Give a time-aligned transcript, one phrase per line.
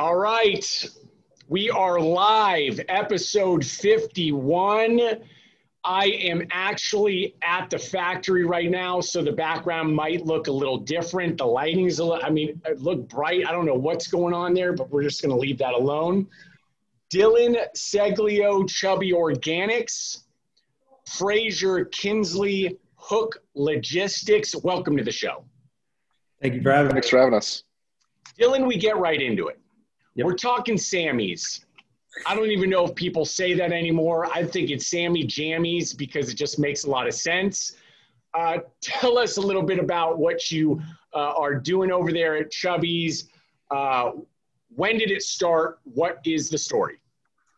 [0.00, 0.90] All right.
[1.48, 4.98] We are live, episode 51.
[5.84, 10.78] I am actually at the factory right now, so the background might look a little
[10.78, 11.36] different.
[11.36, 13.46] The lighting's a little, I mean, it look bright.
[13.46, 16.26] I don't know what's going on there, but we're just going to leave that alone.
[17.12, 20.22] Dylan Seglio, Chubby Organics,
[21.10, 24.56] Fraser Kinsley, Hook Logistics.
[24.64, 25.44] Welcome to the show.
[26.40, 26.92] Thank you for having us.
[26.94, 27.64] Thanks for having us.
[28.40, 29.60] Dylan, we get right into it.
[30.14, 30.26] Yep.
[30.26, 31.64] We're talking Sammys.
[32.26, 34.26] I don't even know if people say that anymore.
[34.34, 37.76] I think it's Sammy Jammies because it just makes a lot of sense.
[38.34, 40.80] Uh, tell us a little bit about what you
[41.14, 43.28] uh, are doing over there at Chubby's.
[43.70, 44.12] Uh,
[44.74, 45.78] when did it start?
[45.84, 47.00] What is the story?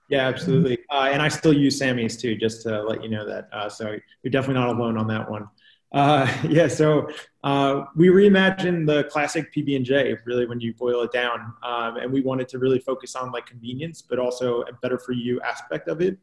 [0.09, 0.79] Yeah, absolutely.
[0.91, 3.49] Uh, and I still use Sammy's too, just to let you know that.
[3.53, 5.49] Uh, so you're definitely not alone on that one.
[5.93, 7.09] Uh, yeah, so
[7.45, 11.97] uh, we reimagined the classic PB and J really when you boil it down, um,
[11.97, 15.41] and we wanted to really focus on like convenience, but also a better for you
[15.43, 16.19] aspect of it.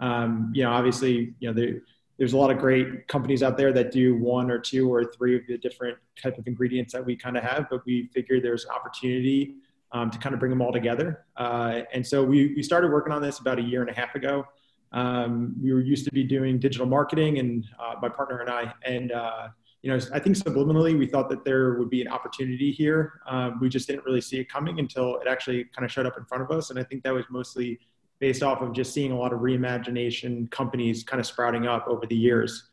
[0.00, 1.82] Um, you know, obviously, you know, there,
[2.18, 5.36] there's a lot of great companies out there that do one or two or three
[5.36, 8.64] of the different type of ingredients that we kind of have, but we figured there's
[8.64, 9.56] an opportunity
[9.92, 11.24] um, to kind of bring them all together.
[11.36, 14.14] Uh, and so we, we started working on this about a year and a half
[14.14, 14.46] ago.
[14.92, 18.72] Um, we were used to be doing digital marketing, and uh, my partner and I,
[18.84, 19.48] and uh,
[19.82, 23.20] you know, I think subliminally we thought that there would be an opportunity here.
[23.28, 26.18] Um, we just didn't really see it coming until it actually kind of showed up
[26.18, 27.78] in front of us, and I think that was mostly
[28.18, 32.06] based off of just seeing a lot of reimagination companies kind of sprouting up over
[32.06, 32.70] the years.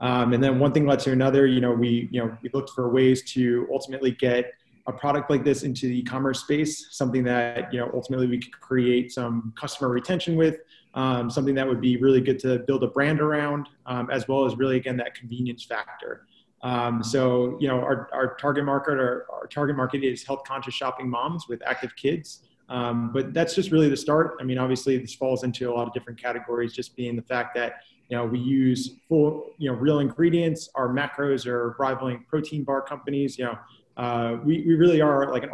[0.00, 1.46] Um, and then one thing led to another.
[1.46, 4.52] You know, we you know we looked for ways to ultimately get
[4.86, 8.58] a product like this into the e-commerce space, something that you know ultimately we could
[8.60, 10.56] create some customer retention with,
[10.94, 14.44] um, something that would be really good to build a brand around, um, as well
[14.44, 16.26] as really again that convenience factor.
[16.62, 20.74] Um, so you know our, our target market our, our target market is health conscious
[20.74, 22.42] shopping moms with active kids.
[22.68, 24.36] Um, but that's just really the start.
[24.40, 26.72] I mean, obviously, this falls into a lot of different categories.
[26.72, 30.68] Just being the fact that you know we use full, you know, real ingredients.
[30.76, 33.38] Our macros are rivaling protein bar companies.
[33.38, 33.58] You know,
[33.96, 35.50] uh, we, we really are like an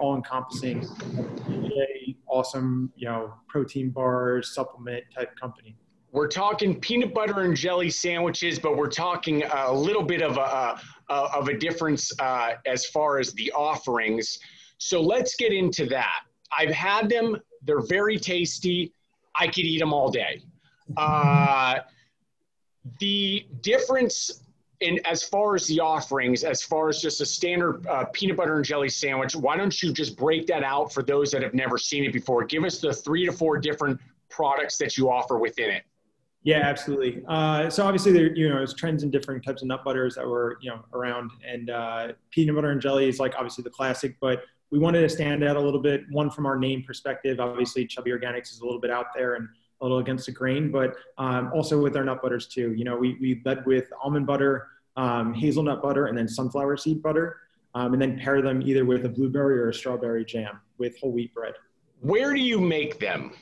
[2.27, 5.77] awesome you know protein bars supplement type company.
[6.13, 10.81] We're talking peanut butter and jelly sandwiches but we're talking a little bit of a,
[11.13, 14.39] of a difference uh, as far as the offerings.
[14.79, 16.21] So let's get into that.
[16.57, 17.37] I've had them.
[17.63, 18.93] They're very tasty.
[19.35, 20.43] I could eat them all day.
[20.97, 21.81] Uh,
[23.01, 24.43] the difference
[24.81, 28.57] in as far as the offerings, as far as just a standard uh, peanut butter
[28.57, 31.79] and jelly sandwich, why don't you just break that out for those that have never
[31.79, 32.45] seen it before?
[32.45, 35.85] Give us the three to four different products that you offer within it.
[36.43, 37.25] Yeah, absolutely.
[37.27, 40.27] Uh, so obviously, there you know, there's trends in different types of nut butters that
[40.27, 44.17] were you know around, and uh, peanut butter and jelly is like obviously the classic,
[44.21, 46.03] but we wanted to stand out a little bit.
[46.11, 49.49] One from our name perspective, obviously, Chubby Organics is a little bit out there and
[49.81, 52.73] a little against the grain, but um, also with our nut butters too.
[52.75, 57.03] You know, we, we led with almond butter, um, hazelnut butter, and then sunflower seed
[57.03, 57.39] butter,
[57.75, 61.13] um, and then pair them either with a blueberry or a strawberry jam with whole
[61.13, 61.55] wheat bread.
[62.01, 63.33] Where do you make them?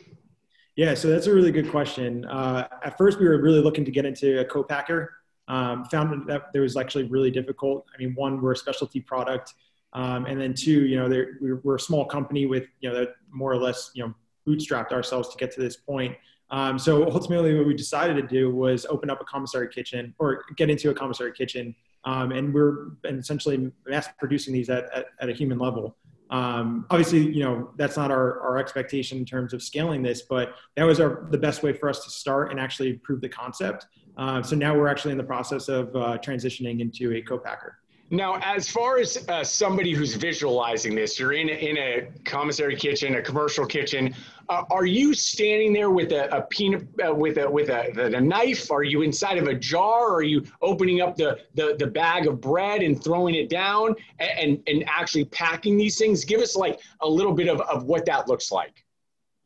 [0.77, 2.25] Yeah, so that's a really good question.
[2.25, 5.15] Uh, at first, we were really looking to get into a co-packer.
[5.47, 7.87] Um, found that there was actually really difficult.
[7.95, 9.55] I mean, one, we're a specialty product,
[9.93, 11.27] um, and then two, you know,
[11.63, 14.15] we're a small company with, you know, more or less, you know,
[14.47, 16.17] bootstrapped ourselves to get to this point.
[16.51, 20.45] Um, so ultimately, what we decided to do was open up a commissary kitchen or
[20.57, 21.75] get into a commissary kitchen.
[22.05, 25.97] Um, and we're essentially mass producing these at, at, at a human level.
[26.31, 30.55] Um, obviously, you know, that's not our, our expectation in terms of scaling this, but
[30.77, 33.87] that was our, the best way for us to start and actually prove the concept.
[34.17, 37.79] Uh, so now we're actually in the process of uh, transitioning into a co-packer.
[38.15, 42.77] Now, as far as uh, somebody who's visualizing this, you're in a, in a commissary
[42.77, 44.15] kitchen, a commercial kitchen.
[44.49, 48.21] Uh, are you standing there with a, a peanut uh, with a with a, a,
[48.21, 48.71] knife?
[48.71, 50.15] Are you inside of a jar?
[50.15, 54.63] Are you opening up the, the the bag of bread and throwing it down and
[54.67, 56.25] and actually packing these things?
[56.25, 58.85] Give us like a little bit of, of what that looks like.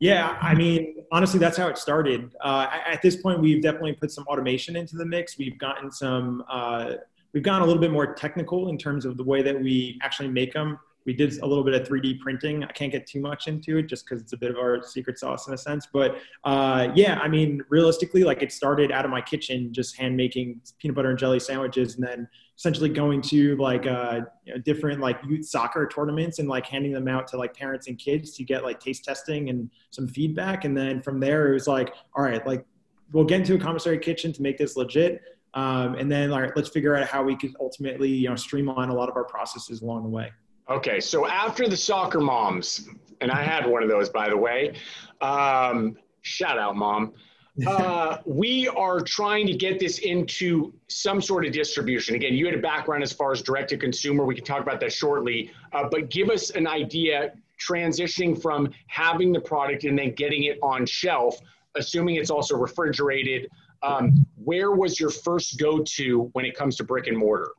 [0.01, 2.33] Yeah, I mean, honestly, that's how it started.
[2.41, 5.39] Uh, at this point, we've definitely put some automation into the mix.
[5.39, 6.93] We've gotten some uh,
[7.39, 10.27] we've gone a little bit more technical in terms of the way that we actually
[10.27, 10.77] make them.
[11.07, 12.65] We did a little bit of 3D printing.
[12.65, 15.21] I can't get too much into it just because it's a bit of our secret
[15.21, 15.87] sauce in a sense.
[15.93, 20.17] But uh, yeah, I mean, realistically, like it started out of my kitchen, just hand
[20.17, 24.59] making peanut butter and jelly sandwiches, and then essentially going to like uh, you know,
[24.59, 28.33] different like youth soccer tournaments and like handing them out to like parents and kids
[28.33, 30.65] to get like taste testing and some feedback.
[30.65, 32.67] And then from there, it was like, all right, like
[33.13, 35.23] we'll get into a commissary kitchen to make this legit
[35.55, 38.95] um, and then like, let's figure out how we could ultimately, you know, streamline a
[38.95, 40.31] lot of our processes along the way.
[40.69, 42.89] Okay, so after the soccer moms,
[43.21, 44.75] and I had one of those, by the way.
[45.21, 47.13] Um, shout out, mom.
[47.67, 52.15] Uh, we are trying to get this into some sort of distribution.
[52.15, 54.25] Again, you had a background as far as direct to consumer.
[54.25, 55.51] We can talk about that shortly.
[55.73, 60.59] Uh, but give us an idea transitioning from having the product and then getting it
[60.63, 61.37] on shelf,
[61.75, 63.49] assuming it's also refrigerated.
[63.83, 67.53] Um, where was your first go to when it comes to brick and mortar?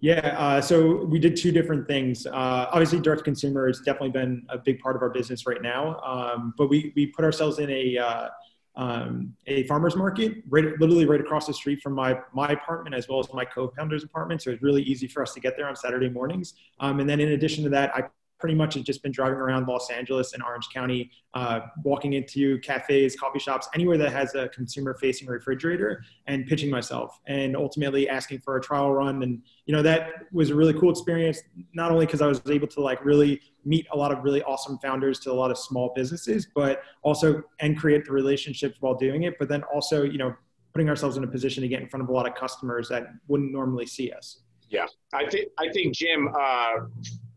[0.00, 2.26] Yeah, uh, so we did two different things.
[2.26, 5.98] Uh, obviously, direct consumer has definitely been a big part of our business right now.
[6.00, 8.28] Um, but we, we put ourselves in a uh,
[8.76, 13.08] um, a farmer's market, right, literally right across the street from my my apartment as
[13.08, 14.42] well as my co-founder's apartment.
[14.42, 16.54] So it's really easy for us to get there on Saturday mornings.
[16.80, 18.02] Um, and then in addition to that, I
[18.44, 22.58] pretty much have just been driving around Los Angeles and Orange County, uh, walking into
[22.58, 28.06] cafes, coffee shops, anywhere that has a consumer facing refrigerator and pitching myself and ultimately
[28.06, 29.22] asking for a trial run.
[29.22, 31.40] And, you know, that was a really cool experience,
[31.72, 34.76] not only because I was able to like really meet a lot of really awesome
[34.76, 39.22] founders to a lot of small businesses, but also and create the relationships while doing
[39.22, 40.34] it, but then also, you know,
[40.74, 43.06] putting ourselves in a position to get in front of a lot of customers that
[43.26, 44.40] wouldn't normally see us.
[44.68, 46.86] Yeah, I think I think gym, uh,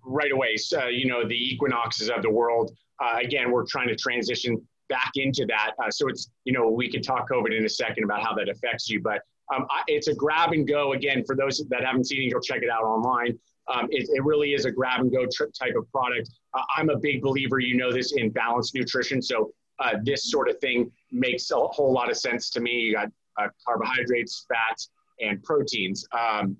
[0.07, 0.57] right away.
[0.57, 2.71] So, you know, the Equinoxes of the world.
[3.00, 4.59] Uh, again, we're trying to transition
[4.89, 5.71] back into that.
[5.83, 8.50] Uh, so it's, you know, we can talk COVID in a second about how that
[8.50, 9.21] affects you, but
[9.54, 10.94] um, I, it's a grab and go.
[10.94, 13.38] Again, for those that haven't seen it, go check it out online.
[13.74, 16.30] Um, it, it, really is a grab and go type of product.
[16.54, 19.21] Uh, I'm a big believer, you know this, in balanced nutrition.
[19.21, 22.71] So uh, this sort of thing makes a whole lot of sense to me.
[22.71, 24.89] You got uh, carbohydrates, fats,
[25.19, 26.06] and proteins.
[26.18, 26.57] Um,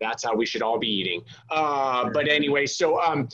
[0.00, 1.22] that's how we should all be eating.
[1.50, 3.28] Uh, but anyway, so um,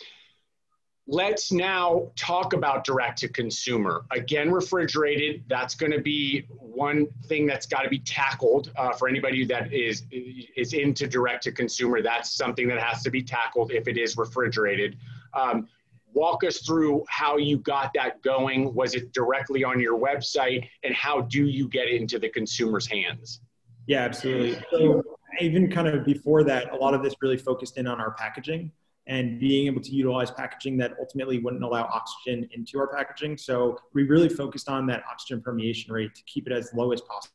[1.07, 4.05] let's now talk about direct to consumer.
[4.11, 5.45] Again, refrigerated.
[5.49, 9.73] That's going to be one thing that's got to be tackled uh, for anybody that
[9.73, 12.03] is is into direct to consumer.
[12.03, 14.97] That's something that has to be tackled if it is refrigerated.
[15.35, 15.69] Um,
[16.13, 18.75] walk us through how you got that going.
[18.75, 22.87] Was it directly on your website, and how do you get it into the consumer's
[22.87, 23.41] hands?
[23.87, 24.61] Yeah, absolutely.
[24.73, 28.13] So even kind of before that, a lot of this really focused in on our
[28.13, 28.73] packaging
[29.07, 33.37] and being able to utilize packaging that ultimately wouldn't allow oxygen into our packaging.
[33.37, 37.01] So we really focused on that oxygen permeation rate to keep it as low as
[37.01, 37.35] possible.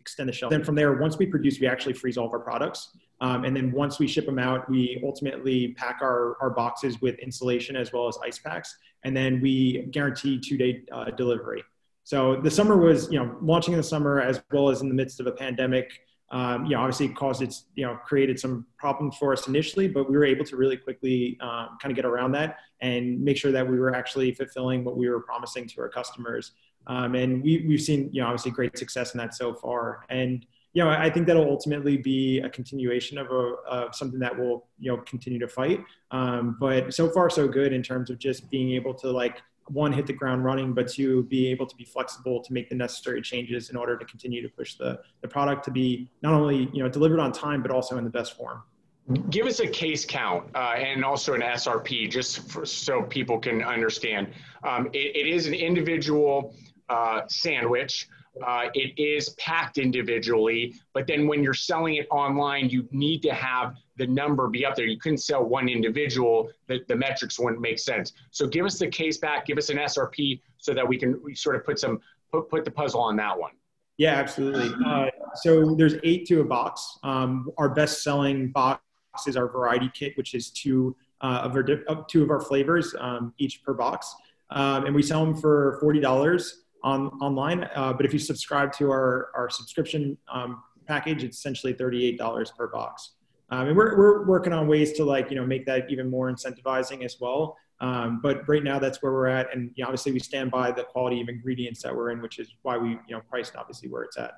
[0.00, 0.50] Extend the shelf.
[0.50, 2.96] Then from there, once we produce, we actually freeze all of our products.
[3.20, 7.18] Um, and then once we ship them out, we ultimately pack our, our boxes with
[7.18, 8.76] insulation as well as ice packs.
[9.04, 11.62] And then we guarantee two day uh, delivery.
[12.06, 14.94] So the summer was, you know, launching in the summer as well as in the
[14.94, 15.90] midst of a pandemic.
[16.30, 20.08] Um, you know, obviously caused its, you know, created some problems for us initially, but
[20.08, 23.50] we were able to really quickly um, kind of get around that and make sure
[23.50, 26.52] that we were actually fulfilling what we were promising to our customers.
[26.86, 30.04] Um, and we, we've seen, you know, obviously great success in that so far.
[30.08, 34.38] And, you know, I think that'll ultimately be a continuation of, a, of something that
[34.38, 35.82] will, you know, continue to fight.
[36.12, 39.92] Um, but so far, so good in terms of just being able to like one
[39.92, 43.20] hit the ground running but two be able to be flexible to make the necessary
[43.20, 46.82] changes in order to continue to push the, the product to be not only you
[46.82, 48.62] know delivered on time but also in the best form.
[49.30, 53.62] Give us a case count uh, and also an srp just for, so people can
[53.62, 54.28] understand.
[54.64, 56.54] Um, it, it is an individual
[56.88, 58.08] uh, sandwich
[58.44, 63.32] uh, it is packed individually, but then when you're selling it online, you need to
[63.32, 64.84] have the number be up there.
[64.84, 68.12] You couldn't sell one individual, the, the metrics wouldn't make sense.
[68.30, 71.56] So give us the case back, give us an SRP so that we can sort
[71.56, 72.00] of put some,
[72.30, 73.52] put, put the puzzle on that one.
[73.96, 74.74] Yeah, absolutely.
[74.86, 76.98] Uh, so there's eight to a box.
[77.02, 78.82] Um, our best selling box
[79.26, 81.62] is our variety kit, which is two uh, of our
[82.08, 84.14] two of our flavors, um, each per box.
[84.50, 86.02] Um, and we sell them for $40
[86.86, 87.68] on online.
[87.74, 92.68] Uh, but if you subscribe to our, our subscription um, package, it's essentially $38 per
[92.68, 93.16] box.
[93.50, 96.30] Um, and we're, we're working on ways to like, you know, make that even more
[96.30, 97.56] incentivizing as well.
[97.80, 99.52] Um, but right now that's where we're at.
[99.52, 102.38] And you know, obviously we stand by the quality of ingredients that we're in, which
[102.38, 104.34] is why we, you know, priced obviously where it's at.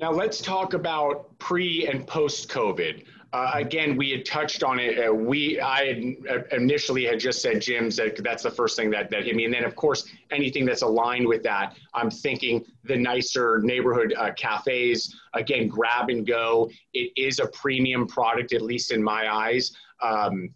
[0.00, 3.04] Now let's talk about pre and post COVID.
[3.30, 5.06] Uh, again, we had touched on it.
[5.06, 7.96] Uh, we, I had uh, initially had just said gyms.
[7.96, 9.44] That that's the first thing that, that hit me.
[9.44, 14.32] And then, of course, anything that's aligned with that, I'm thinking the nicer neighborhood uh,
[14.32, 15.14] cafes.
[15.34, 16.70] Again, grab and go.
[16.94, 19.72] It is a premium product, at least in my eyes.
[20.02, 20.48] Um,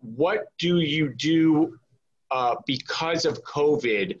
[0.00, 1.78] what do you do
[2.32, 4.18] uh, because of COVID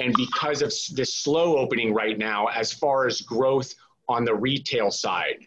[0.00, 3.74] and because of the slow opening right now, as far as growth
[4.06, 5.46] on the retail side?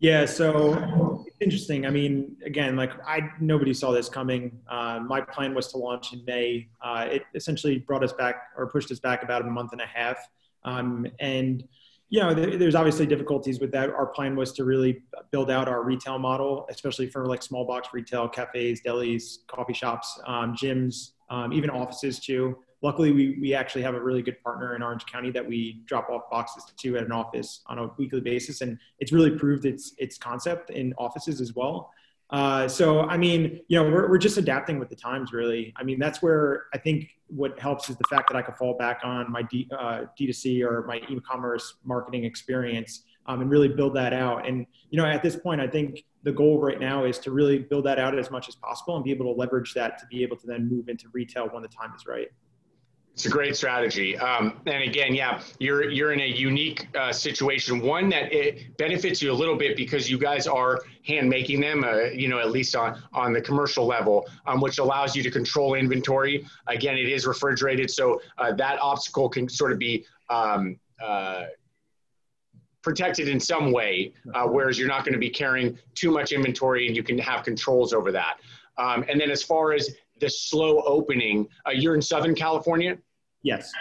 [0.00, 1.84] Yeah, so it's interesting.
[1.84, 4.58] I mean, again, like I nobody saw this coming.
[4.68, 6.68] Uh, my plan was to launch in May.
[6.82, 9.86] Uh, it essentially brought us back or pushed us back about a month and a
[9.86, 10.16] half.
[10.64, 11.64] Um, and
[12.08, 13.90] you know, there's obviously difficulties with that.
[13.90, 17.90] Our plan was to really build out our retail model, especially for like small box
[17.92, 22.56] retail, cafes, delis, coffee shops, um, gyms, um, even offices too.
[22.82, 26.08] Luckily, we, we actually have a really good partner in Orange County that we drop
[26.08, 29.94] off boxes to at an office on a weekly basis, and it's really proved its
[29.98, 31.90] its concept in offices as well.
[32.30, 35.72] Uh, so, I mean, you know, we're, we're just adapting with the times, really.
[35.76, 38.76] I mean, that's where I think what helps is the fact that I can fall
[38.78, 43.94] back on my D, uh, D2C or my e-commerce marketing experience um, and really build
[43.96, 44.46] that out.
[44.46, 47.58] And, you know, at this point, I think the goal right now is to really
[47.58, 50.22] build that out as much as possible and be able to leverage that to be
[50.22, 52.28] able to then move into retail when the time is right.
[53.14, 54.16] It's a great strategy.
[54.16, 57.80] Um, and again, yeah, you're you're in a unique uh, situation.
[57.80, 61.84] One that it benefits you a little bit because you guys are hand making them.
[61.84, 65.30] Uh, you know, at least on on the commercial level, um, which allows you to
[65.30, 66.46] control inventory.
[66.66, 70.06] Again, it is refrigerated, so uh, that obstacle can sort of be.
[70.28, 71.46] Um, uh,
[72.82, 76.86] protected in some way, uh, whereas you're not going to be carrying too much inventory
[76.86, 78.38] and you can have controls over that.
[78.78, 82.98] Um, and then as far as the slow opening, uh, you're in Southern California?
[83.42, 83.72] Yes.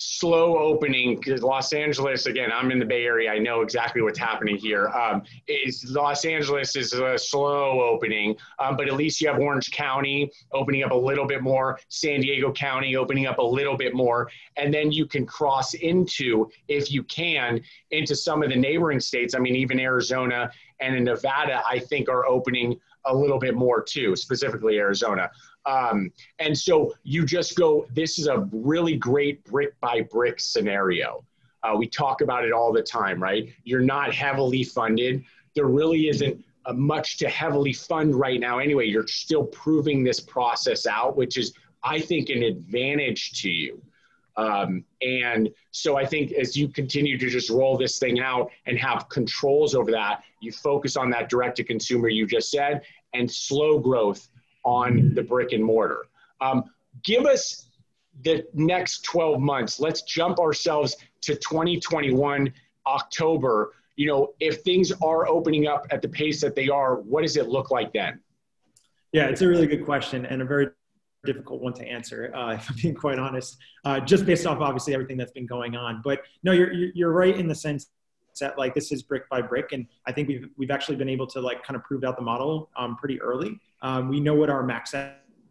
[0.00, 3.32] Slow opening because Los Angeles, again, I'm in the Bay Area.
[3.32, 4.86] I know exactly what's happening here.
[4.88, 9.72] Um, is Los Angeles is a slow opening, um, but at least you have Orange
[9.72, 13.92] County opening up a little bit more, San Diego County opening up a little bit
[13.92, 19.00] more, and then you can cross into, if you can, into some of the neighboring
[19.00, 19.34] states.
[19.34, 23.82] I mean, even Arizona and in Nevada, I think are opening a little bit more
[23.82, 25.30] too, specifically Arizona.
[25.68, 31.24] Um, and so you just go, this is a really great brick by brick scenario.
[31.62, 33.52] Uh, we talk about it all the time, right?
[33.64, 35.24] You're not heavily funded.
[35.54, 36.42] There really isn't
[36.74, 38.86] much to heavily fund right now anyway.
[38.86, 43.82] You're still proving this process out, which is, I think, an advantage to you.
[44.36, 48.78] Um, and so I think as you continue to just roll this thing out and
[48.78, 52.82] have controls over that, you focus on that direct to consumer you just said
[53.14, 54.28] and slow growth
[54.68, 56.06] on the brick and mortar.
[56.42, 56.64] Um,
[57.02, 57.70] give us
[58.22, 59.80] the next 12 months.
[59.80, 62.52] Let's jump ourselves to 2021
[62.86, 63.72] October.
[63.96, 67.36] You know, if things are opening up at the pace that they are, what does
[67.36, 68.20] it look like then?
[69.12, 70.68] Yeah, it's a really good question and a very
[71.24, 73.56] difficult one to answer, uh, if I'm being quite honest,
[73.86, 76.02] uh, just based off obviously everything that's been going on.
[76.04, 77.86] But no, you're, you're right in the sense
[78.40, 79.72] that like this is brick by brick.
[79.72, 82.22] And I think we've, we've actually been able to like kind of prove out the
[82.22, 83.58] model um, pretty early.
[83.82, 84.94] Um, we know what our max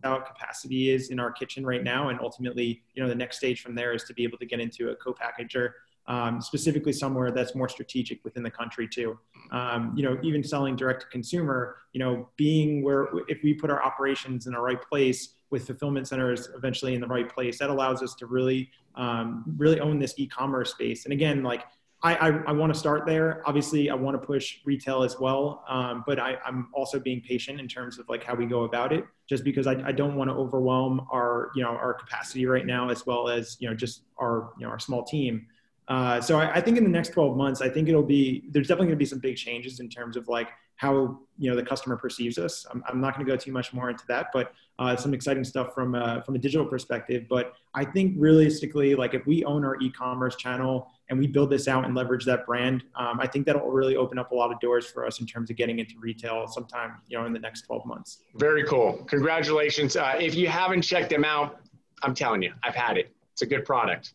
[0.03, 2.09] out capacity is in our kitchen right now.
[2.09, 4.59] And ultimately, you know, the next stage from there is to be able to get
[4.59, 5.71] into a co-packager
[6.07, 9.19] um, specifically somewhere that's more strategic within the country too.
[9.51, 13.69] Um, you know, even selling direct to consumer, you know, being where if we put
[13.69, 17.69] our operations in the right place with fulfillment centers eventually in the right place, that
[17.69, 21.03] allows us to really, um, really own this e-commerce space.
[21.05, 21.63] And again, like
[22.03, 23.41] I, I, I want to start there.
[23.45, 27.59] Obviously, I want to push retail as well, um, but I, am also being patient
[27.59, 29.03] in terms of like how we go about it.
[29.27, 32.89] Just because I, I don't want to overwhelm our you know our capacity right now,
[32.89, 35.47] as well as you know just our you know our small team.
[35.87, 38.67] Uh, so I, I, think in the next 12 months, I think it'll be there's
[38.67, 41.63] definitely going to be some big changes in terms of like how you know the
[41.63, 42.65] customer perceives us.
[42.69, 45.43] I'm, I'm not going to go too much more into that, but uh, some exciting
[45.43, 47.25] stuff from uh, from a digital perspective.
[47.29, 51.69] But I think realistically, like if we own our e-commerce channel and we build this
[51.69, 54.59] out and leverage that brand, um, I think that'll really open up a lot of
[54.59, 57.61] doors for us in terms of getting into retail sometime you know in the next
[57.61, 58.23] 12 months.
[58.35, 59.03] Very cool.
[59.07, 59.95] Congratulations.
[59.95, 61.61] Uh, if you haven't checked them out,
[62.03, 63.11] I'm telling you, I've had it.
[63.31, 64.13] It's a good product.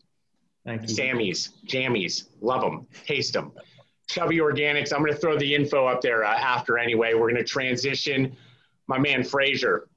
[0.65, 0.87] Thank you.
[0.87, 3.51] Sammy's, Jammies, love them, taste them.
[4.07, 4.93] Chubby Organics.
[4.93, 7.13] I'm going to throw the info up there uh, after anyway.
[7.13, 8.35] We're going to transition.
[8.87, 9.87] My man Fraser,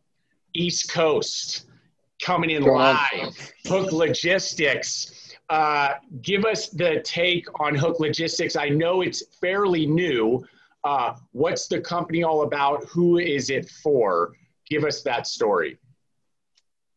[0.54, 1.66] East Coast,
[2.23, 3.52] coming in live.
[3.66, 5.35] Hook Logistics.
[5.50, 8.56] Uh, give us the take on Hook Logistics.
[8.56, 10.44] I know it's fairly new.
[10.82, 12.85] Uh, what's the company all about?
[12.85, 14.32] Who is it for?
[14.68, 15.78] Give us that story.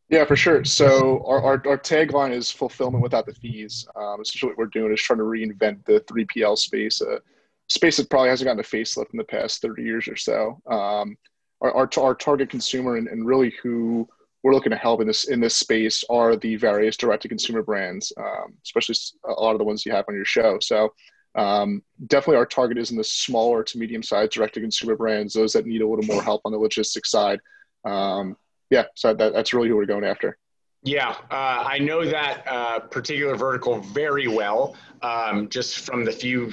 [0.09, 0.65] Yeah, for sure.
[0.65, 3.87] So our, our, our, tagline is fulfillment without the fees.
[3.95, 7.19] Um, essentially, what we're doing is trying to reinvent the 3PL space, a
[7.67, 10.59] space that probably hasn't gotten a facelift in the past 30 years or so.
[10.65, 11.15] Um,
[11.61, 14.07] our, our, our, target consumer and, and, really who
[14.41, 18.53] we're looking to help in this in this space are the various direct-to-consumer brands, um,
[18.63, 18.95] especially
[19.27, 20.57] a lot of the ones you have on your show.
[20.59, 20.91] So
[21.35, 25.81] um, definitely our target is in the smaller to medium-sized direct-to-consumer brands, those that need
[25.81, 27.39] a little more help on the logistics side.
[27.85, 28.35] Um,
[28.69, 30.37] yeah, so that, that's really who we're going after.
[30.83, 36.51] Yeah, uh, I know that uh, particular vertical very well, um, just from the few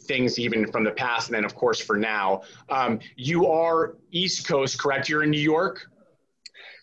[0.00, 2.42] things even from the past, and then of course for now.
[2.68, 5.08] Um, you are East Coast, correct?
[5.08, 5.86] You're in New York.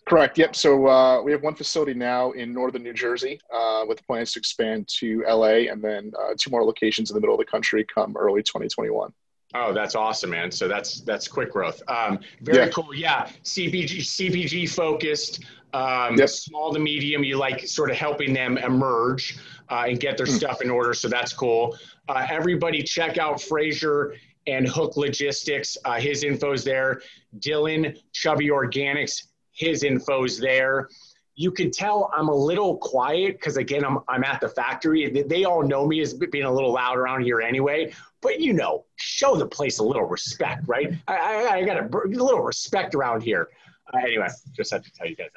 [0.08, 0.38] Correct.
[0.38, 0.56] Yep.
[0.56, 4.40] So uh, we have one facility now in northern New Jersey uh, with plans to
[4.40, 7.86] expand to LA and then uh, two more locations in the middle of the country
[7.94, 9.12] come early 2021.
[9.54, 10.52] Oh, that's awesome, man.
[10.52, 11.82] So that's that's quick growth.
[11.88, 12.70] Um, very yeah.
[12.70, 12.94] cool.
[12.94, 16.30] Yeah, CPG CPG focused, um, yep.
[16.30, 17.24] small to medium.
[17.24, 19.38] You like sort of helping them emerge
[19.70, 20.36] uh, and get their mm.
[20.36, 20.94] stuff in order.
[20.94, 21.78] So that's cool.
[22.10, 24.16] Uh, everybody, check out Fraser
[24.48, 25.78] and Hook Logistics.
[25.86, 27.02] Uh, his info's there.
[27.40, 29.28] Dylan Chubby Organics.
[29.54, 30.90] His info's there
[31.38, 35.10] you can tell I'm a little quiet because again I'm I'm at the factory.
[35.10, 37.94] They all know me as being a little loud around here anyway.
[38.22, 40.94] But you know, show the place a little respect, right?
[41.08, 43.50] I, I, I got a, a, little respect around here.
[43.94, 45.30] Uh, anyway, just had to tell you guys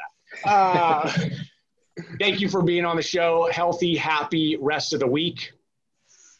[0.45, 0.51] that.
[0.51, 1.13] Uh,
[2.19, 3.49] thank you for being on the show.
[3.53, 5.53] Healthy, happy rest of the week.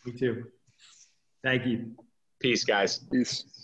[0.07, 0.47] Me too.
[1.43, 1.95] Thank you.
[2.41, 2.99] Peace, guys.
[3.13, 3.45] Peace.